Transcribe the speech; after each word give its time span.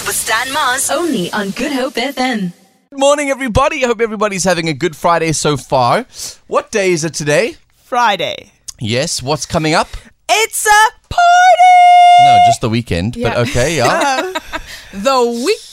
Breakfast 0.00 0.06
with 0.06 0.16
Stan 0.16 0.52
Mars. 0.52 0.90
Only 0.90 1.30
on 1.32 1.50
Good 1.50 1.72
Hope 1.72 1.94
FM. 1.94 2.52
Good 2.90 2.98
morning, 2.98 3.28
everybody. 3.28 3.84
I 3.84 3.86
hope 3.88 4.00
everybody's 4.00 4.44
having 4.44 4.68
a 4.68 4.72
good 4.72 4.96
Friday 4.96 5.32
so 5.32 5.56
far. 5.58 6.06
What 6.46 6.70
day 6.70 6.92
is 6.92 7.04
it 7.04 7.12
today? 7.12 7.56
Friday. 7.74 8.50
Yes, 8.78 9.22
what's 9.22 9.44
coming 9.44 9.74
up? 9.74 9.88
It's 10.28 10.66
a 10.66 10.90
party! 11.08 12.24
No, 12.24 12.38
just 12.46 12.60
the 12.62 12.70
weekend. 12.70 13.18
But 13.20 13.36
okay, 13.48 13.76
yeah. 13.76 14.32
The 14.92 15.42
weekend. 15.44 15.69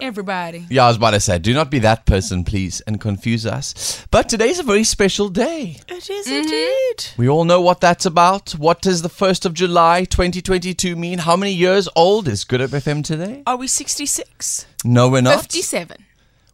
Everybody. 0.00 0.66
yeah, 0.70 0.84
I 0.84 0.88
was 0.88 0.96
about 0.96 1.12
to 1.12 1.20
say, 1.20 1.38
do 1.38 1.54
not 1.54 1.70
be 1.70 1.78
that 1.80 2.06
person, 2.06 2.44
please, 2.44 2.80
and 2.82 3.00
confuse 3.00 3.46
us. 3.46 4.04
But 4.10 4.28
today's 4.28 4.58
a 4.58 4.62
very 4.62 4.84
special 4.84 5.28
day. 5.28 5.80
It 5.88 6.10
is 6.10 6.26
mm-hmm. 6.26 6.34
indeed. 6.34 7.06
We 7.16 7.28
all 7.28 7.44
know 7.44 7.60
what 7.60 7.80
that's 7.80 8.06
about. 8.06 8.52
What 8.52 8.82
does 8.82 9.02
the 9.02 9.08
1st 9.08 9.46
of 9.46 9.54
July 9.54 10.04
2022 10.04 10.96
mean? 10.96 11.18
How 11.18 11.36
many 11.36 11.52
years 11.52 11.88
old 11.96 12.28
is 12.28 12.44
Good 12.44 12.60
Hope 12.60 12.70
FM 12.70 13.04
today? 13.04 13.42
Are 13.46 13.56
we 13.56 13.66
66? 13.66 14.66
No, 14.84 15.08
we're 15.08 15.22
not. 15.22 15.40
57. 15.40 15.96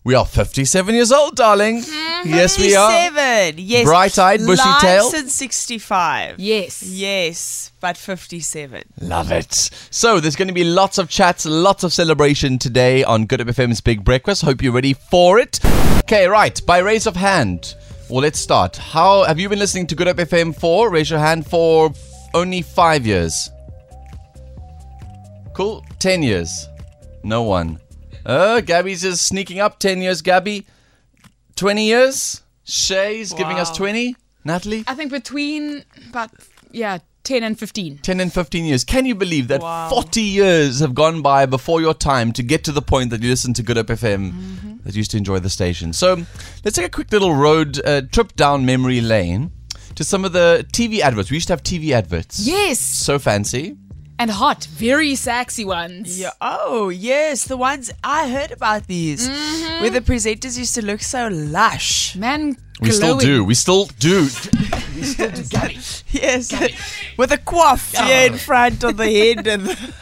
We 0.03 0.15
are 0.15 0.25
57 0.25 0.95
years 0.95 1.13
old, 1.13 1.37
darling. 1.37 1.83
Mm-hmm. 1.83 2.31
Yes, 2.31 2.59
we 2.59 2.75
are. 2.75 2.91
57. 2.91 3.55
Yes. 3.59 3.85
Bright-eyed, 3.85 4.41
bushy 4.41 4.63
Live 4.63 4.81
tail. 4.81 5.11
since 5.11 5.35
65. 5.35 6.37
Yes. 6.39 6.83
Yes, 6.83 7.73
but 7.81 7.99
57. 7.99 8.83
Love 9.03 9.31
it. 9.31 9.53
So 9.91 10.19
there's 10.19 10.37
going 10.37 10.49
to 10.49 10.55
be 10.55 10.65
lots 10.65 10.97
of 10.97 11.11
chats, 11.11 11.45
lots 11.45 11.85
of 11.85 11.93
celebration 11.93 12.59
today 12.59 13.05
on 13.05 13.27
Good 13.27 13.41
Hope 13.41 13.49
FM's 13.49 13.83
Big 13.83 14.03
Breakfast. 14.03 14.41
Hope 14.43 14.63
you're 14.63 14.73
ready 14.73 14.95
for 14.95 15.39
it. 15.39 15.61
Okay, 15.99 16.27
right. 16.27 16.59
By 16.65 16.79
raise 16.79 17.07
of 17.07 17.17
hand. 17.17 17.75
Well, 18.09 18.23
let's 18.23 18.39
start. 18.39 18.77
How 18.77 19.25
have 19.25 19.39
you 19.39 19.51
been 19.51 19.59
listening 19.59 19.87
to 19.89 19.95
Good 19.95 20.07
Hope 20.07 20.17
FM 20.17 20.59
for? 20.59 20.89
Raise 20.91 21.11
your 21.11 21.19
hand 21.19 21.47
for 21.47 21.93
only 22.33 22.63
five 22.63 23.07
years. 23.07 23.51
Cool. 25.53 25.85
Ten 25.99 26.23
years. 26.23 26.69
No 27.23 27.43
one. 27.43 27.79
Uh, 28.27 28.61
Gabby's 28.61 29.03
just 29.03 29.27
sneaking 29.27 29.61
up. 29.61 29.79
Ten 29.79 30.01
years, 30.03 30.23
Gabby. 30.23 30.67
Twenty 31.57 31.87
years. 31.87 32.43
Shay's 32.65 33.33
giving 33.33 33.59
us 33.59 33.75
twenty. 33.77 34.17
Natalie. 34.45 34.85
I 34.87 34.95
think 34.95 35.11
between 35.11 35.85
about, 36.09 36.31
yeah, 36.71 36.99
10 37.25 37.43
and 37.43 37.59
15. 37.59 37.99
10 37.99 38.21
and 38.21 38.33
15 38.33 38.65
years. 38.65 38.85
Can 38.85 39.05
you 39.05 39.15
believe 39.15 39.49
that 39.49 39.61
Wow. 39.61 39.91
40 39.91 40.23
years 40.23 40.81
have 40.81 40.95
gone 40.95 41.21
by 41.21 41.45
before 41.45 41.83
your 41.83 41.93
time 41.93 42.33
to 42.33 42.43
get 42.43 42.65
to 42.65 42.73
the 42.73 42.81
point 42.81 43.11
that 43.11 43.23
you 43.23 43.29
listen 43.29 43.53
to 43.53 43.63
Good 43.63 43.77
Hope 43.77 43.89
FM, 43.89 44.33
Mm-hmm. 44.33 44.77
that 44.85 44.95
you 44.95 45.01
used 45.01 45.11
to 45.11 45.19
enjoy 45.19 45.41
the 45.41 45.51
station? 45.51 45.93
So 45.93 46.25
let's 46.65 46.75
take 46.77 46.87
a 46.87 46.91
quick 46.91 47.13
little 47.13 47.35
road 47.35 47.79
uh, 47.85 48.01
trip 48.11 48.35
down 48.37 48.65
memory 48.65 49.03
lane 49.03 49.51
to 49.97 50.05
some 50.05 50.25
of 50.25 50.33
the 50.33 50.67
TV 50.73 51.01
adverts. 51.01 51.31
We 51.31 51.37
used 51.37 51.49
to 51.49 51.53
have 51.53 51.63
TV 51.63 51.91
adverts. 51.91 52.41
Yes. 52.41 52.81
So 52.81 53.19
fancy. 53.19 53.77
And 54.21 54.31
hot. 54.31 54.67
Very 54.67 55.15
sexy 55.15 55.65
ones. 55.65 56.21
Yeah. 56.21 56.33
Oh, 56.43 56.91
yes. 56.91 57.45
The 57.45 57.57
ones 57.57 57.91
I 58.05 58.29
heard 58.29 58.51
about 58.51 58.87
these. 58.87 59.27
Mm-hmm. 59.27 59.81
Where 59.81 59.89
the 59.89 60.03
presenters 60.03 60.59
used 60.59 60.75
to 60.75 60.85
look 60.85 61.01
so 61.01 61.29
lush. 61.29 62.15
Man, 62.17 62.59
We 62.83 62.91
still 62.91 63.15
glowing. 63.19 63.27
do. 63.27 63.45
We 63.45 63.55
still 63.55 63.87
do. 63.99 64.29
Yes. 66.13 66.53
With 67.17 67.33
a 67.33 67.39
coif 67.39 67.97
here 67.97 68.27
in 68.31 68.37
front 68.37 68.85
of 68.85 68.99
the 68.99 69.07
head 69.07 69.47
and 69.47 69.65
the 69.65 69.95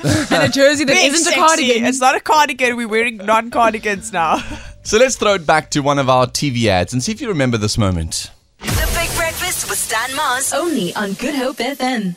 And 0.34 0.44
a 0.44 0.48
jersey 0.48 0.84
that 0.84 0.94
Big 0.94 1.12
isn't 1.12 1.30
a 1.32 1.36
cardigan. 1.36 1.84
It's 1.84 2.00
not 2.00 2.14
a 2.14 2.20
cardigan. 2.20 2.76
We're 2.76 2.88
wearing 2.88 3.18
non 3.18 3.50
cardigans 3.50 4.10
now. 4.10 4.38
so 4.82 4.96
let's 4.96 5.16
throw 5.16 5.34
it 5.34 5.44
back 5.46 5.70
to 5.72 5.80
one 5.80 5.98
of 5.98 6.08
our 6.08 6.26
TV 6.26 6.64
ads 6.66 6.94
and 6.94 7.02
see 7.02 7.12
if 7.12 7.20
you 7.20 7.28
remember 7.28 7.58
this 7.58 7.76
moment. 7.76 8.30
The 8.60 8.90
Big 8.98 9.14
Breakfast 9.18 9.68
with 9.68 9.78
Stan 9.78 10.16
Mars. 10.16 10.54
Only 10.54 10.94
on 10.94 11.12
Good 11.12 11.34
Hope 11.34 11.56
FM. 11.56 12.16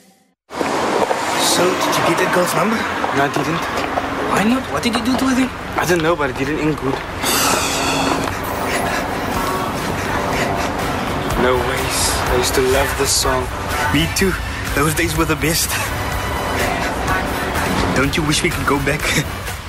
So, 1.52 1.68
did 1.68 1.94
you 2.00 2.04
get 2.08 2.18
that 2.24 2.32
girl's 2.32 2.56
number? 2.56 2.80
No, 3.20 3.28
I 3.28 3.32
didn't. 3.36 3.60
Why 4.32 4.44
not? 4.48 4.64
What 4.72 4.84
did 4.84 4.96
you 4.96 5.04
do 5.04 5.18
to 5.18 5.26
her 5.28 5.36
then? 5.36 5.50
I 5.76 5.84
don't 5.84 6.02
know, 6.02 6.16
but 6.16 6.30
it 6.30 6.38
didn't 6.38 6.60
end 6.64 6.78
good. 6.80 6.96
No 11.44 11.60
ways. 11.68 12.00
I 12.32 12.36
used 12.38 12.56
to 12.56 12.62
love 12.72 12.88
this 12.98 13.12
song. 13.12 13.44
Me 13.92 14.08
too. 14.16 14.32
Those 14.80 14.96
days 14.96 15.18
were 15.18 15.26
the 15.26 15.36
best. 15.36 15.68
Don't 17.98 18.16
you 18.16 18.24
wish 18.24 18.42
we 18.44 18.50
could 18.50 18.66
go 18.66 18.78
back? 18.86 19.04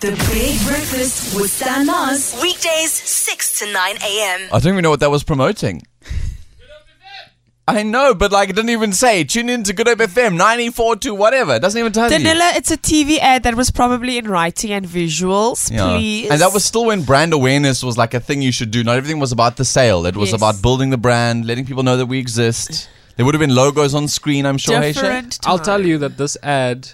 The 0.00 0.12
Big 0.32 0.58
Breakfast 0.66 1.34
with 1.36 1.50
Stan 1.50 1.84
Mars. 1.84 2.38
Weekdays 2.40 2.90
6 2.90 3.58
to 3.58 3.70
9 3.70 3.96
a.m. 3.96 4.48
I 4.50 4.58
don't 4.58 4.72
even 4.72 4.82
know 4.82 4.88
what 4.90 5.00
that 5.00 5.10
was 5.10 5.22
promoting. 5.24 5.82
Good 6.00 6.08
FM! 6.08 7.30
I 7.68 7.82
know, 7.82 8.14
but 8.14 8.32
like 8.32 8.48
it 8.48 8.56
didn't 8.56 8.70
even 8.70 8.94
say 8.94 9.24
tune 9.24 9.50
in 9.50 9.62
to 9.64 9.74
Good 9.74 9.88
Hope 9.88 9.98
FM 9.98 10.36
94 10.38 10.96
to 10.96 11.14
whatever. 11.14 11.54
It 11.56 11.60
doesn't 11.60 11.78
even 11.78 11.92
tell 11.92 12.10
you. 12.10 12.16
Danila, 12.16 12.56
it's 12.56 12.70
a 12.70 12.78
TV 12.78 13.18
ad 13.18 13.42
that 13.42 13.54
was 13.56 13.70
probably 13.70 14.16
in 14.16 14.26
writing 14.26 14.72
and 14.72 14.86
visuals. 14.86 15.70
Yeah. 15.70 15.96
Please. 15.96 16.30
And 16.30 16.40
that 16.40 16.54
was 16.54 16.64
still 16.64 16.86
when 16.86 17.02
brand 17.02 17.34
awareness 17.34 17.84
was 17.84 17.98
like 17.98 18.14
a 18.14 18.20
thing 18.20 18.40
you 18.40 18.52
should 18.52 18.70
do. 18.70 18.82
Not 18.82 18.96
everything 18.96 19.20
was 19.20 19.32
about 19.32 19.58
the 19.58 19.66
sale. 19.66 20.06
It 20.06 20.16
was 20.16 20.30
Yes. 20.30 20.38
about 20.40 20.62
building 20.62 20.88
the 20.88 20.96
brand, 20.98 21.44
letting 21.46 21.66
people 21.66 21.82
know 21.82 21.98
that 21.98 22.06
we 22.06 22.18
exist. 22.18 22.88
There 23.16 23.26
would 23.26 23.34
have 23.34 23.40
been 23.40 23.54
logos 23.54 23.94
on 23.94 24.08
screen, 24.08 24.46
I'm 24.46 24.56
sure. 24.56 24.80
Hey, 24.80 24.94
Shay? 24.94 25.00
different. 25.02 25.38
I'll 25.44 25.58
tell 25.58 25.84
you 25.84 25.98
that 25.98 26.16
this 26.16 26.38
ad 26.42 26.92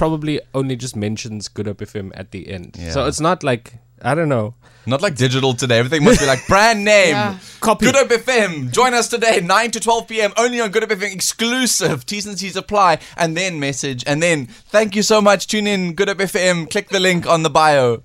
probably 0.00 0.40
only 0.54 0.76
just 0.76 0.96
mentions 0.96 1.48
Good 1.48 1.66
Hope 1.66 1.82
FM 1.84 2.10
at 2.14 2.30
the 2.30 2.48
end. 2.48 2.74
So 2.92 3.04
it's 3.06 3.20
not 3.20 3.42
like 3.44 3.74
I 4.00 4.14
don't 4.14 4.30
know. 4.30 4.54
Not 4.86 5.02
like 5.02 5.14
digital 5.14 5.52
today. 5.52 5.78
Everything 5.78 6.02
must 6.04 6.20
be 6.20 6.26
like 6.26 6.46
brand 6.52 6.86
name. 6.86 7.10
Yeah. 7.14 7.38
Copy. 7.60 7.84
Good 7.84 7.96
Hope 7.96 8.08
FM. 8.08 8.72
Join 8.72 8.94
us 8.94 9.08
today, 9.08 9.40
9 9.42 9.70
to 9.72 9.78
12 9.78 10.08
p.m. 10.08 10.32
Only 10.38 10.58
on 10.62 10.70
Good 10.70 10.84
Hope 10.84 10.98
FM 10.98 11.12
exclusive. 11.12 12.06
T's 12.06 12.26
and 12.26 12.38
C's 12.38 12.56
apply. 12.56 12.98
And 13.18 13.36
then 13.36 13.60
message. 13.60 14.02
And 14.06 14.22
then 14.22 14.46
thank 14.46 14.96
you 14.96 15.02
so 15.02 15.20
much. 15.20 15.46
Tune 15.48 15.66
in. 15.66 15.92
Good 15.92 16.08
Hope 16.08 16.16
FM. 16.32 16.70
Click 16.70 16.88
the 16.88 16.98
link 16.98 17.26
on 17.26 17.42
the 17.42 17.50
bio. 17.50 18.02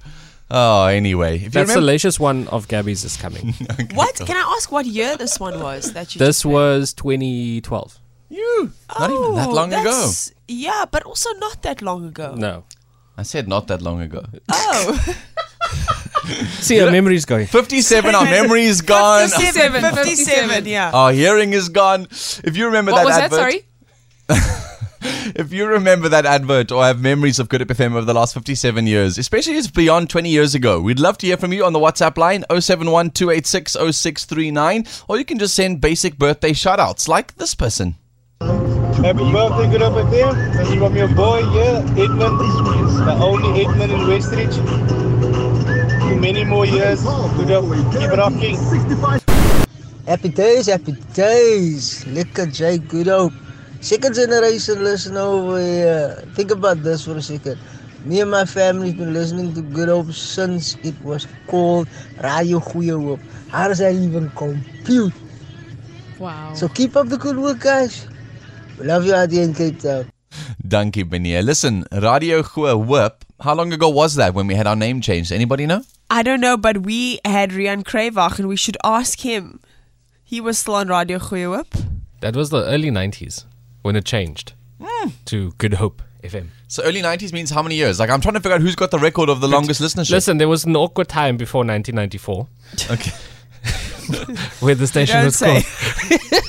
Oh, 0.51 0.85
anyway. 0.87 1.37
If 1.37 1.43
you 1.43 1.49
That 1.51 1.61
remember- 1.61 1.79
salacious 1.81 2.19
one 2.19 2.49
of 2.49 2.67
Gabby's 2.67 3.05
is 3.05 3.15
coming. 3.15 3.53
What? 3.93 4.15
Can 4.17 4.35
I 4.35 4.53
ask 4.57 4.69
what 4.69 4.85
year 4.85 5.15
this 5.15 5.39
one 5.39 5.61
was 5.61 5.93
that 5.93 6.13
you 6.13 6.19
this 6.19 6.43
was 6.43 6.93
2012. 6.93 8.01
You. 8.29 8.71
Not 8.99 9.09
even 9.11 9.35
that 9.35 9.47
Oh, 9.49 9.53
long 9.53 9.71
ago. 9.73 9.83
that's- 9.83 10.31
Yeah, 10.47 10.85
but 10.89 11.03
also 11.03 11.29
not 11.39 11.61
that 11.63 11.81
long 11.81 12.05
ago. 12.05 12.35
No. 12.37 12.63
I 13.17 13.23
said 13.23 13.47
not 13.47 13.67
that 13.67 13.81
long 13.81 14.01
ago. 14.01 14.25
Oh, 14.51 15.15
See, 16.59 16.81
our 16.81 16.91
memory's 16.91 17.23
going. 17.25 17.45
57, 17.47 18.13
our 18.15 18.23
memory 18.39 18.63
is 18.63 18.81
gone. 18.81 19.29
57, 19.29 19.81
57, 19.81 20.05
57, 20.05 20.65
yeah. 20.65 20.91
Our 20.91 21.11
hearing 21.13 21.53
is 21.53 21.69
gone. 21.69 22.07
If 22.43 22.57
you 22.57 22.65
remember 22.65 22.91
What 22.91 23.05
that 23.05 23.05
was 23.05 23.15
that? 23.15 23.23
advert, 23.25 23.39
Sorry. 23.39 23.65
if 25.35 25.53
you 25.53 25.67
remember 25.67 26.09
that 26.09 26.25
advert 26.25 26.71
or 26.71 26.83
have 26.83 26.99
memories 26.99 27.37
of 27.39 27.47
Good 27.47 27.61
Hope 27.61 27.69
FM 27.69 27.91
over 27.91 28.01
the 28.05 28.13
last 28.13 28.33
57 28.33 28.87
years, 28.87 29.17
especially 29.19 29.53
if 29.53 29.59
it's 29.59 29.67
beyond 29.71 30.09
20 30.09 30.29
years 30.29 30.55
ago, 30.55 30.81
we'd 30.81 30.99
love 30.99 31.17
to 31.19 31.27
hear 31.27 31.37
from 31.37 31.53
you 31.53 31.63
on 31.63 31.73
the 31.73 31.79
WhatsApp 31.79 32.17
line 32.17 32.43
071 32.51 33.11
286 33.11 33.73
0639, 33.73 34.85
or 35.07 35.17
you 35.17 35.25
can 35.25 35.37
just 35.37 35.53
send 35.55 35.79
basic 35.79 36.17
birthday 36.17 36.51
shoutouts 36.51 37.07
like 37.07 37.35
this 37.35 37.53
person. 37.55 37.95
Happy 38.41 39.31
birthday, 39.31 39.71
good 39.71 39.81
up 39.81 39.95
at 39.95 40.11
them. 40.11 40.35
This 40.51 40.67
is 40.67 40.75
from 40.75 40.95
your 40.97 41.07
boy, 41.07 41.39
yeah, 41.55 41.79
Edmund. 41.95 42.35
The 43.07 43.17
only 43.21 43.63
Edmund 43.63 43.93
in 43.93 43.99
Westridge. 44.11 44.55
For 46.09 46.15
many 46.19 46.43
more 46.43 46.65
years. 46.65 47.01
Good 47.03 47.51
up, 47.51 47.63
keep 47.95 48.11
rocking. 48.11 48.57
Happy 50.05 50.29
days, 50.29 50.65
happy 50.65 50.97
days. 51.13 52.03
Lekker 52.05 52.51
Jay 52.51 52.77
Good 52.77 53.07
Hope. 53.07 53.31
Second 53.79 54.15
generation 54.15 54.83
listener 54.83 55.21
over 55.21 55.59
here. 55.59 56.23
Think 56.33 56.51
about 56.51 56.83
this 56.83 57.05
for 57.05 57.15
a 57.15 57.21
second. 57.21 57.57
Me 58.03 58.19
and 58.19 58.31
my 58.31 58.43
family's 58.43 58.95
been 58.95 59.13
listening 59.13 59.53
to 59.53 59.61
Good 59.61 59.87
Hope 59.87 60.11
since 60.11 60.75
it 60.83 60.99
was 61.03 61.25
called 61.47 61.87
Radio 62.21 62.59
Goeie 62.59 62.89
Hoop. 62.89 63.21
How 63.47 63.69
does 63.69 63.77
that 63.77 63.93
even 63.95 64.29
compute? 64.31 65.13
Wow. 66.19 66.53
So 66.53 66.67
keep 66.67 66.97
up 66.97 67.07
the 67.07 67.17
good 67.17 67.37
work, 67.37 67.59
guys. 67.59 68.07
We 68.79 68.85
love 68.85 69.05
you 69.05 69.13
out 69.13 69.31
here 69.31 69.43
in 69.43 69.53
Cape 69.53 69.79
Town. 69.79 70.11
Dankie, 70.67 71.03
Benia. 71.03 71.43
Listen, 71.43 71.85
Radio 71.91 72.41
Goeie 72.43 72.75
Hoop, 72.85 73.25
how 73.39 73.53
long 73.55 73.71
ago 73.71 73.89
was 73.89 74.15
that 74.15 74.33
when 74.33 74.47
we 74.47 74.55
had 74.55 74.67
our 74.67 74.75
name 74.75 74.99
changed? 75.01 75.31
Anybody 75.31 75.65
know? 75.65 75.83
I 76.09 76.23
don't 76.23 76.41
know, 76.41 76.57
but 76.57 76.79
we 76.83 77.19
had 77.25 77.51
Rian 77.51 77.83
Krevach 77.83 78.37
and 78.39 78.47
we 78.47 78.55
should 78.55 78.77
ask 78.83 79.19
him. 79.21 79.59
He 80.23 80.41
was 80.41 80.57
still 80.57 80.75
on 80.75 80.87
Radio 80.89 81.19
Goeie 81.19 81.43
Hoop. 81.55 81.73
That 82.21 82.35
was 82.35 82.49
the 82.49 82.63
early 82.65 82.89
90s 82.91 83.45
when 83.81 83.95
it 83.95 84.05
changed 84.05 84.53
Hmm. 84.83 85.09
to 85.25 85.51
Good 85.57 85.75
Hope 85.75 86.01
FM. 86.23 86.47
So 86.67 86.83
early 86.83 87.01
90s 87.01 87.31
means 87.31 87.51
how 87.51 87.61
many 87.61 87.75
years? 87.75 87.99
Like, 87.99 88.09
I'm 88.09 88.19
trying 88.19 88.33
to 88.33 88.39
figure 88.41 88.55
out 88.55 88.61
who's 88.61 88.75
got 88.75 88.91
the 88.91 88.99
record 88.99 89.29
of 89.29 89.39
the 89.39 89.47
longest 89.47 89.79
listenership. 89.81 90.11
Listen, 90.11 90.37
there 90.37 90.49
was 90.49 90.65
an 90.65 90.75
awkward 90.75 91.07
time 91.07 91.37
before 91.37 91.63
1994 91.63 92.47
Okay. 92.91 93.11
where 94.59 94.75
the 94.75 94.85
station 94.87 95.23
was 95.23 95.35
say. 95.37 95.61
called. 95.61 96.43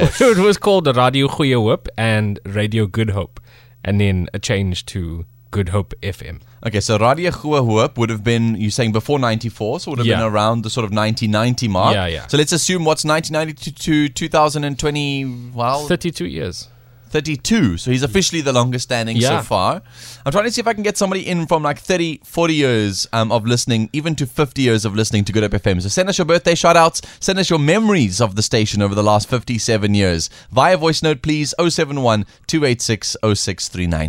Okay. 0.02 0.30
it 0.30 0.38
was 0.38 0.56
called 0.58 0.86
Radio 0.96 1.28
Goeie 1.28 1.52
Hoop 1.52 1.88
and 1.96 2.38
Radio 2.44 2.86
Good 2.86 3.10
Hope, 3.10 3.40
and 3.84 4.00
then 4.00 4.28
a 4.34 4.38
change 4.38 4.86
to 4.86 5.24
Good 5.50 5.68
Hope 5.68 5.92
FM. 6.02 6.40
Okay, 6.66 6.80
so 6.80 6.96
Radio 6.98 7.30
Goeie 7.30 7.60
Hoop 7.64 7.98
would 7.98 8.08
have 8.10 8.22
been, 8.24 8.56
you're 8.56 8.70
saying 8.70 8.92
before 8.92 9.18
94, 9.18 9.80
so 9.80 9.90
would 9.90 9.98
have 9.98 10.06
Yeah. 10.06 10.16
been 10.16 10.26
around 10.32 10.62
the 10.62 10.70
sort 10.70 10.84
of 10.84 10.92
1990 10.92 11.68
mark. 11.68 11.94
Yeah, 11.94 12.06
yeah. 12.06 12.26
So 12.28 12.36
let's 12.38 12.52
assume 12.52 12.84
what's 12.84 13.04
1990 13.04 13.70
to, 13.72 14.08
to 14.08 14.08
2020, 14.08 15.50
well, 15.54 15.86
32 15.88 16.26
years. 16.26 16.68
32. 17.12 17.76
So 17.76 17.90
he's 17.90 18.02
officially 18.02 18.40
the 18.40 18.52
longest 18.52 18.84
standing 18.84 19.20
so 19.20 19.42
far. 19.42 19.82
I'm 20.24 20.32
trying 20.32 20.44
to 20.44 20.50
see 20.50 20.60
if 20.60 20.66
I 20.66 20.72
can 20.72 20.82
get 20.82 20.96
somebody 20.96 21.28
in 21.28 21.46
from 21.46 21.62
like 21.62 21.78
30, 21.78 22.20
40 22.24 22.54
years 22.54 23.06
um, 23.12 23.30
of 23.30 23.46
listening, 23.46 23.90
even 23.92 24.16
to 24.16 24.26
50 24.26 24.62
years 24.62 24.84
of 24.86 24.96
listening 24.96 25.24
to 25.26 25.32
Good 25.32 25.42
Hope 25.42 25.52
FM. 25.52 25.82
So 25.82 25.88
send 25.88 26.08
us 26.08 26.16
your 26.16 26.24
birthday 26.24 26.54
shout 26.54 26.76
outs. 26.76 27.02
Send 27.20 27.38
us 27.38 27.50
your 27.50 27.58
memories 27.58 28.20
of 28.20 28.34
the 28.34 28.42
station 28.42 28.80
over 28.80 28.94
the 28.94 29.02
last 29.02 29.28
57 29.28 29.94
years. 29.94 30.30
Via 30.50 30.76
voice 30.78 31.02
note, 31.02 31.20
please 31.22 31.54
071 31.58 32.24
286 32.46 33.16
0639. 33.22 34.08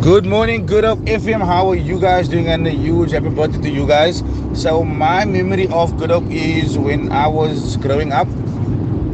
Good 0.00 0.24
morning, 0.24 0.64
Good 0.64 0.84
Hope 0.84 1.00
FM. 1.00 1.44
How 1.44 1.68
are 1.68 1.74
you 1.74 2.00
guys 2.00 2.28
doing? 2.28 2.48
And 2.48 2.66
a 2.66 2.70
huge 2.70 3.10
happy 3.10 3.28
birthday 3.28 3.60
to 3.62 3.68
you 3.68 3.86
guys. 3.86 4.22
So 4.54 4.82
my 4.82 5.26
memory 5.26 5.68
of 5.68 5.98
good 5.98 6.10
up 6.10 6.22
is 6.30 6.78
when 6.78 7.12
I 7.12 7.26
was 7.26 7.76
growing 7.76 8.12
up. 8.12 8.28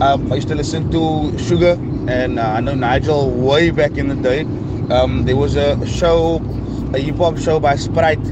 Um, 0.00 0.30
I 0.30 0.36
used 0.36 0.48
to 0.48 0.54
listen 0.54 0.92
to 0.92 1.36
Sugar 1.38 1.76
and 2.08 2.38
uh, 2.38 2.42
I 2.42 2.60
know 2.60 2.74
Nigel 2.74 3.30
way 3.30 3.70
back 3.70 3.96
in 3.96 4.08
the 4.08 4.14
day. 4.14 4.40
Um, 4.94 5.24
there 5.24 5.36
was 5.36 5.56
a 5.56 5.84
show, 5.86 6.36
a 6.94 6.98
hip 6.98 7.16
hop 7.16 7.38
show 7.38 7.58
by 7.60 7.76
Sprite, 7.76 8.24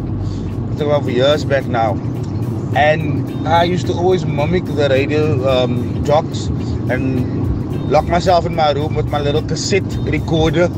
of 0.81 1.09
years 1.09 1.45
back 1.45 1.67
now. 1.67 1.95
And 2.75 3.47
I 3.47 3.65
used 3.65 3.87
to 3.87 3.93
always 3.93 4.25
mimic 4.25 4.65
the 4.65 4.89
radio 4.89 5.49
um, 5.49 6.05
jocks 6.05 6.47
and 6.91 7.91
lock 7.91 8.07
myself 8.07 8.47
in 8.47 8.57
my 8.57 8.73
room 8.73 8.95
with 8.95 9.07
my 9.07 9.21
little 9.21 9.43
cassette 9.43 9.85
recorder 10.01 10.69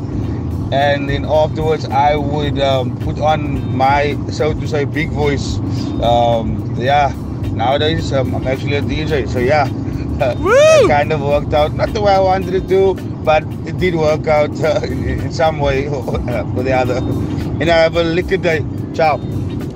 and 0.73 1.09
then 1.09 1.25
afterwards 1.25 1.85
I 1.87 2.17
would 2.17 2.59
um, 2.59 2.99
put 2.99 3.19
on 3.21 3.77
my 3.77 4.19
so 4.31 4.53
to 4.53 4.67
say 4.67 4.85
big 4.85 5.11
voice. 5.11 5.59
Um, 6.03 6.75
yeah, 6.77 7.13
nowadays 7.53 8.13
um, 8.13 8.35
I'm 8.35 8.47
actually 8.47 8.75
a 8.75 8.83
DJ, 8.83 9.29
so 9.29 9.39
yeah, 9.39 9.69
it 10.21 10.89
kind 10.89 11.13
of 11.13 11.21
worked 11.21 11.53
out. 11.55 11.75
Not 11.75 11.93
the 11.93 12.01
way 12.01 12.13
I 12.13 12.21
wanted 12.21 12.55
it 12.55 12.69
to, 12.69 12.95
but 13.25 13.43
it 13.67 13.79
did 13.79 13.95
work 13.95 14.27
out 14.27 14.59
uh, 14.63 14.81
in 14.85 15.33
some 15.33 15.59
way 15.59 15.89
or 15.89 16.03
the 16.63 16.73
other. 16.73 17.01
And 17.55 17.71
I 17.71 17.77
have 17.79 17.95
a 17.95 18.03
liquor 18.03 18.37
day. 18.37 18.65
Ciao. 18.95 19.19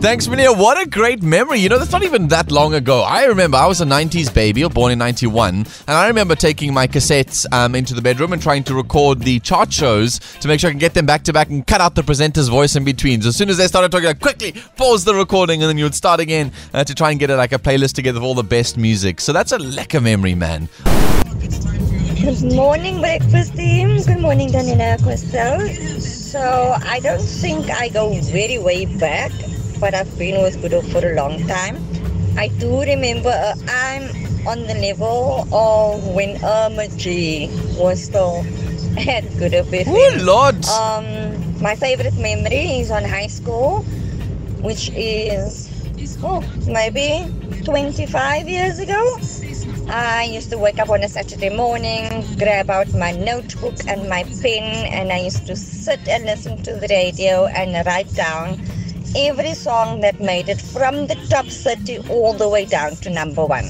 Thanks, 0.00 0.29
Minia. 0.29 0.56
What 0.56 0.81
a 0.81 0.89
great 0.89 1.25
memory. 1.25 1.59
You 1.59 1.69
know, 1.69 1.77
that's 1.77 1.91
not 1.91 2.05
even 2.05 2.29
that 2.29 2.53
long 2.53 2.73
ago. 2.73 3.03
I 3.03 3.25
remember 3.25 3.56
I 3.56 3.67
was 3.67 3.81
a 3.81 3.85
90s 3.85 4.33
baby, 4.33 4.62
or 4.62 4.71
born 4.71 4.93
in 4.93 4.99
91, 4.99 5.56
and 5.56 5.67
I 5.89 6.06
remember 6.06 6.37
taking 6.37 6.73
my 6.73 6.87
cassettes 6.87 7.45
um, 7.53 7.75
into 7.75 7.95
the 7.95 8.00
bedroom 8.00 8.33
and 8.33 8.41
trying 8.41 8.62
to 8.65 8.77
record 8.77 9.19
the 9.21 9.41
chart 9.41 9.73
shows 9.73 10.21
to 10.41 10.47
make 10.47 10.61
sure 10.61 10.69
I 10.69 10.73
can 10.73 10.79
get 10.79 10.95
them 10.95 11.05
back 11.05 11.25
to 11.25 11.33
back 11.33 11.49
and 11.49 11.67
cut 11.67 11.81
out 11.81 11.97
the 11.97 12.05
presenter's 12.05 12.47
voice 12.47 12.77
in 12.77 12.85
between. 12.85 13.23
So 13.23 13.31
as 13.31 13.37
soon 13.37 13.50
as 13.50 13.56
they 13.56 13.67
started 13.67 13.91
talking, 13.91 14.06
like, 14.06 14.21
quickly 14.21 14.53
pause 14.77 15.05
the 15.05 15.17
recording, 15.17 15.62
and 15.65 15.69
then 15.69 15.77
you 15.77 15.85
would 15.85 15.97
start 15.97 16.21
again 16.21 16.53
uh, 16.73 16.85
to 16.85 16.95
try 16.95 17.11
and 17.11 17.19
get 17.19 17.31
a, 17.31 17.37
like 17.37 17.53
a 17.53 17.59
playlist 17.59 17.95
together 17.95 18.19
of 18.19 18.25
all 18.25 18.35
the 18.35 18.45
best 18.45 18.79
music. 18.79 19.21
So 19.21 19.33
that's 19.33 19.50
a 19.50 19.59
lekker 19.59 20.00
memory, 20.00 20.37
man. 20.37 20.69
Good 22.21 22.55
morning, 22.55 23.00
breakfast 23.00 23.56
team. 23.56 24.00
Good 24.03 24.21
morning, 24.21 24.50
Danina 24.50 25.03
Costello. 25.03 25.67
So, 25.99 26.77
I 26.85 27.00
don't 27.00 27.21
think 27.21 27.69
I 27.71 27.89
go 27.89 28.15
very 28.21 28.59
way 28.59 28.85
back, 28.99 29.33
but 29.81 29.95
I've 29.95 30.19
been 30.19 30.43
with 30.43 30.61
Good 30.61 30.85
for 30.93 31.07
a 31.07 31.15
long 31.15 31.47
time. 31.47 31.77
I 32.37 32.49
do 32.49 32.81
remember 32.81 33.31
uh, 33.31 33.55
I'm 33.69 34.05
on 34.47 34.67
the 34.67 34.75
level 34.75 35.47
of 35.53 36.07
when 36.15 36.43
Irma 36.45 36.89
G 36.97 37.49
was 37.77 38.03
still 38.03 38.39
at 38.99 39.25
FM. 39.25 39.85
Oh, 39.87 40.17
Lord. 40.23 40.65
Um, 40.67 41.61
my 41.61 41.75
favorite 41.77 42.17
memory 42.17 42.81
is 42.81 42.91
on 42.91 43.05
high 43.05 43.27
school, 43.27 43.83
which 44.63 44.91
is 44.95 45.69
oh, 46.23 46.43
maybe 46.67 47.27
25 47.65 48.49
years 48.49 48.79
ago. 48.79 49.19
I 49.91 50.25
used 50.25 50.51
to 50.51 50.59
wake 50.59 50.79
up 50.79 50.91
on 50.91 51.03
a 51.03 51.09
Saturday 51.09 51.55
morning, 51.55 52.25
grab 52.37 52.69
out 52.71 52.93
my 52.95 53.13
notebook 53.13 53.75
and 53.87 54.09
my 54.09 54.23
pen, 54.43 54.87
and 54.93 55.13
I 55.13 55.21
used 55.21 55.47
to 55.47 55.57
sit 55.57 56.07
and 56.09 56.25
listen 56.25 56.63
to 56.65 56.75
the 56.75 56.87
radio 56.91 57.47
and 57.47 57.87
write 57.87 58.13
down 58.15 58.61
every 59.17 59.55
song 59.55 60.01
that 60.01 60.21
made 60.21 60.49
it 60.49 60.61
from 60.61 61.07
the 61.07 61.15
top 61.29 61.47
30 61.47 62.09
all 62.11 62.33
the 62.33 62.49
way 62.49 62.65
down 62.65 62.97
to 62.97 63.11
number 63.11 63.45
one. 63.45 63.67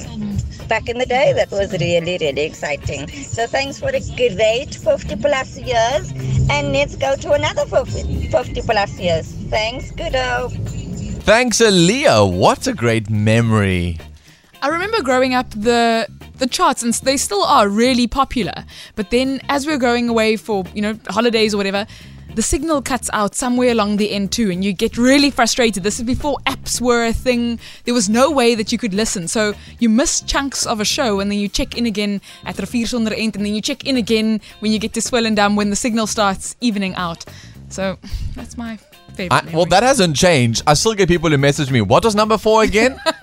Back 0.68 0.88
in 0.88 0.98
the 0.98 1.06
day, 1.06 1.32
that 1.32 1.50
was 1.50 1.72
really, 1.72 2.18
really 2.20 2.42
exciting. 2.42 3.08
So 3.08 3.46
thanks 3.46 3.78
for 3.78 3.88
a 3.88 4.00
great 4.16 4.74
50 4.74 5.16
plus 5.16 5.58
years, 5.58 6.12
and 6.50 6.72
let's 6.72 6.96
go 6.96 7.16
to 7.16 7.32
another 7.32 7.64
50, 7.64 8.28
50 8.30 8.62
plus 8.62 8.98
years. 8.98 9.32
Thanks, 9.48 9.90
good 9.92 10.14
hope. 10.14 10.52
Thanks, 11.22 11.60
Aaliyah. 11.60 12.30
What 12.32 12.66
a 12.66 12.74
great 12.74 13.08
memory. 13.08 13.98
I 14.60 14.68
remember 14.68 15.02
growing 15.02 15.34
up 15.34 15.50
the 15.50 16.08
the 16.38 16.46
charts 16.46 16.82
and 16.82 16.94
they 16.94 17.16
still 17.16 17.42
are 17.42 17.68
really 17.68 18.06
popular. 18.06 18.64
But 18.94 19.10
then 19.10 19.40
as 19.48 19.66
we 19.66 19.72
were 19.72 19.78
going 19.78 20.08
away 20.08 20.36
for, 20.36 20.64
you 20.74 20.82
know, 20.82 20.98
holidays 21.08 21.52
or 21.54 21.56
whatever, 21.56 21.86
the 22.34 22.42
signal 22.42 22.82
cuts 22.82 23.10
out 23.12 23.34
somewhere 23.34 23.70
along 23.70 23.96
the 23.96 24.10
end 24.12 24.32
too 24.32 24.50
and 24.50 24.64
you 24.64 24.72
get 24.72 24.96
really 24.96 25.30
frustrated. 25.30 25.82
This 25.82 25.98
is 25.98 26.04
before 26.04 26.38
apps 26.46 26.80
were 26.80 27.04
a 27.04 27.12
thing. 27.12 27.58
There 27.84 27.94
was 27.94 28.08
no 28.08 28.30
way 28.30 28.54
that 28.54 28.70
you 28.70 28.78
could 28.78 28.94
listen. 28.94 29.28
So 29.28 29.54
you 29.78 29.88
miss 29.88 30.20
chunks 30.20 30.66
of 30.66 30.80
a 30.80 30.84
show 30.84 31.20
and 31.20 31.30
then 31.30 31.38
you 31.38 31.48
check 31.48 31.76
in 31.76 31.86
again 31.86 32.20
at 32.44 32.56
Rivier 32.56 32.86
Sonder 32.86 33.14
End 33.16 33.36
and 33.36 33.44
then 33.44 33.54
you 33.54 33.62
check 33.62 33.86
in 33.86 33.96
again 33.96 34.40
when 34.60 34.72
you 34.72 34.78
get 34.78 34.92
to 34.94 35.00
Swellendam 35.00 35.56
when 35.56 35.70
the 35.70 35.76
signal 35.76 36.06
starts 36.06 36.56
evening 36.60 36.94
out. 36.94 37.24
So 37.70 37.98
that's 38.34 38.56
my 38.56 38.78
favorite. 39.14 39.52
I, 39.52 39.56
well, 39.56 39.66
that 39.66 39.82
hasn't 39.82 40.16
changed. 40.16 40.62
I 40.66 40.74
still 40.74 40.94
get 40.94 41.08
people 41.08 41.30
who 41.30 41.38
message 41.38 41.70
me, 41.70 41.80
what 41.80 42.04
was 42.04 42.14
number 42.14 42.38
four 42.38 42.62
again? 42.62 42.98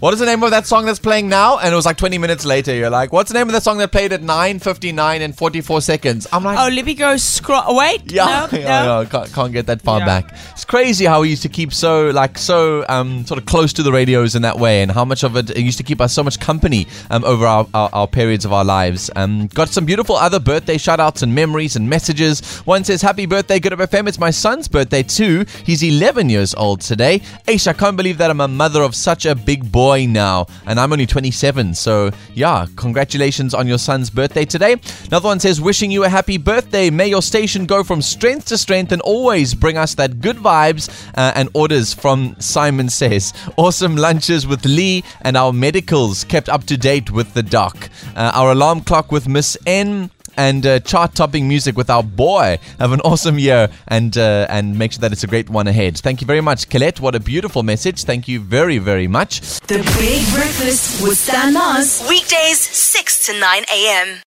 what 0.00 0.12
is 0.12 0.20
the 0.20 0.26
name 0.26 0.42
of 0.42 0.50
that 0.50 0.66
song 0.66 0.84
that's 0.84 0.98
playing 0.98 1.28
now? 1.28 1.58
And 1.58 1.72
it 1.72 1.76
was 1.76 1.86
like 1.86 1.96
20 1.96 2.18
minutes 2.18 2.44
later. 2.44 2.74
You're 2.74 2.90
like, 2.90 3.12
what's 3.12 3.30
the 3.32 3.38
name 3.38 3.48
of 3.48 3.54
the 3.54 3.60
song 3.60 3.78
that 3.78 3.92
played 3.92 4.12
at 4.12 4.20
9.59 4.20 5.20
and 5.20 5.34
44 5.36 5.80
seconds? 5.80 6.26
I'm 6.32 6.44
like, 6.44 6.58
Oh, 6.58 6.68
let 6.74 6.84
me 6.84 6.92
go 6.94 7.16
scroll. 7.16 7.74
Wait. 7.76 8.12
yeah, 8.12 8.46
No, 8.52 8.58
yeah, 8.58 8.84
no. 8.84 9.06
can't, 9.06 9.32
can't 9.32 9.52
get 9.54 9.66
that 9.66 9.80
far 9.80 10.00
Yeah. 10.00 10.04
back. 10.06 10.34
It's 10.52 10.66
crazy 10.66 11.06
how 11.06 11.22
we 11.22 11.30
used 11.30 11.42
to 11.42 11.48
keep 11.48 11.72
so 11.72 12.10
like 12.10 12.36
so 12.36 12.84
um, 12.90 13.24
sort 13.24 13.38
of 13.38 13.46
close 13.46 13.72
to 13.74 13.82
the 13.82 13.90
radios 13.90 14.34
in 14.34 14.42
that 14.42 14.58
way, 14.58 14.82
and 14.82 14.90
how 14.92 15.04
much 15.04 15.22
of 15.24 15.34
it, 15.36 15.50
it 15.50 15.60
used 15.60 15.78
to 15.78 15.84
keep 15.84 16.00
us 16.00 16.12
so 16.12 16.22
much 16.22 16.40
company 16.40 16.86
um, 17.10 17.24
over 17.24 17.46
our, 17.46 17.66
our, 17.72 17.88
our 17.94 18.06
periods 18.06 18.44
of 18.44 18.52
our 18.52 18.64
lives. 18.64 19.10
Um, 19.16 19.46
got 19.48 19.68
some 19.70 19.86
beautiful 19.86 20.16
other 20.16 20.38
birthday 20.40 20.76
shout 20.76 21.00
outs 21.00 21.22
and 21.22 21.34
memories 21.34 21.74
and 21.76 21.88
messages. 21.88 22.40
One 22.66 22.84
says, 22.84 23.00
"Happy 23.00 23.24
birthday, 23.24 23.60
Good 23.60 23.72
Hope 23.72 23.88
FM! 23.90 24.08
It's 24.08 24.18
my 24.18 24.30
son's 24.30 24.68
birthday 24.68 25.02
too. 25.02 25.46
He's 25.64 25.82
11 25.82 26.28
years 26.28 26.54
old 26.54 26.80
today. 26.82 27.20
Aish, 27.48 27.66
I 27.66 27.72
can't 27.72 27.96
believe 27.96 28.18
that 28.18 28.30
I'm 28.30 28.40
a 28.42 28.48
mother 28.48 28.82
of 28.82 28.94
such 28.94 29.24
a 29.24 29.34
big 29.34 29.70
boy 29.72 29.85
now, 29.94 30.46
and 30.66 30.80
I'm 30.80 30.92
only 30.92 31.06
27. 31.06 31.74
So 31.74 32.10
yeah, 32.34 32.66
congratulations 32.76 33.54
on 33.54 33.66
your 33.66 33.78
son's 33.78 34.10
birthday 34.10 34.44
today. 34.44 34.76
Another 35.06 35.28
one 35.28 35.40
says, 35.40 35.60
wishing 35.60 35.90
you 35.90 36.04
a 36.04 36.08
happy 36.08 36.38
birthday. 36.38 36.90
May 36.90 37.08
your 37.08 37.22
station 37.22 37.66
go 37.66 37.84
from 37.84 38.02
strength 38.02 38.46
to 38.46 38.58
strength 38.58 38.92
and 38.92 39.00
always 39.02 39.54
bring 39.54 39.76
us 39.76 39.94
that 39.94 40.20
good 40.20 40.36
vibes 40.36 40.88
uh, 41.16 41.32
and 41.36 41.48
orders 41.54 41.94
from 41.94 42.34
Simon 42.40 42.88
Says. 42.88 43.32
Awesome 43.56 43.96
lunches 43.96 44.46
with 44.46 44.64
Lee 44.64 45.04
and 45.22 45.36
our 45.36 45.52
medicals 45.52 46.24
kept 46.24 46.48
up 46.48 46.64
to 46.64 46.76
date 46.76 47.10
with 47.10 47.34
the 47.34 47.42
doc. 47.42 47.88
Uh, 48.16 48.32
our 48.34 48.52
alarm 48.52 48.80
clock 48.80 49.12
with 49.12 49.28
Miss 49.28 49.56
N 49.66 50.10
and 50.36 50.66
uh, 50.66 50.80
chart-topping 50.80 51.48
music 51.48 51.76
with 51.76 51.90
our 51.90 52.02
boy. 52.02 52.58
Have 52.78 52.92
an 52.92 53.00
awesome 53.00 53.38
year 53.38 53.68
and 53.88 54.16
uh, 54.16 54.46
and 54.48 54.78
make 54.78 54.92
sure 54.92 55.00
that 55.00 55.12
it's 55.12 55.24
a 55.24 55.26
great 55.26 55.48
one 55.50 55.66
ahead. 55.66 55.98
Thank 55.98 56.20
you 56.20 56.26
very 56.26 56.40
much, 56.40 56.68
Colette. 56.68 57.00
What 57.00 57.14
a 57.14 57.20
beautiful 57.20 57.62
message. 57.62 58.04
Thank 58.04 58.28
you 58.28 58.40
very 58.40 58.78
very 58.78 59.08
much. 59.08 59.40
The 59.60 59.78
Big 59.98 60.22
Breakfast 60.34 61.02
with 61.02 61.18
Stan 61.18 61.52
Mars. 61.52 62.04
Weekdays 62.08 62.60
6 62.60 63.26
to 63.26 63.40
9 63.40 63.64
a.m. 63.72 64.22